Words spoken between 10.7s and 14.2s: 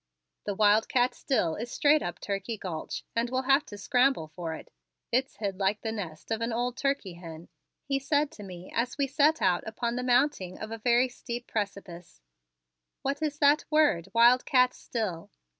a very steep precipice. "What is that word,